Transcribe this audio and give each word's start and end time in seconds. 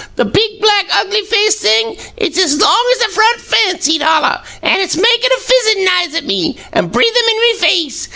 'The 0.15 0.25
big, 0.25 0.59
black, 0.59 0.87
ugly 0.97 1.21
faced 1.21 1.59
thing; 1.59 1.95
it's 2.17 2.35
as 2.39 2.59
long 2.59 2.93
as 2.93 2.97
the 3.05 3.13
front 3.13 3.39
fence!' 3.39 3.85
he'd 3.85 4.01
holler, 4.01 4.41
'an' 4.63 4.79
it's 4.79 4.97
makin' 4.97 5.31
a 5.31 5.39
fizzin' 5.39 5.85
n'ise 5.85 6.15
at 6.15 6.25
me, 6.25 6.57
an' 6.73 6.87
breathin' 6.87 7.23
in 7.29 7.39
me 7.39 7.53
face!' 7.59 8.07